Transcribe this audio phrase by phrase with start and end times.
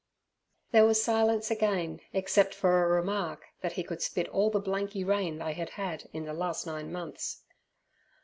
[0.71, 5.03] There was silence again, except for a remark that he could spit all the blanky
[5.03, 7.43] rain they had had in the last nine months.